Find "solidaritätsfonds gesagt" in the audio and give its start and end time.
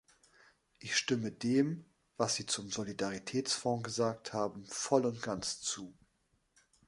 2.71-4.33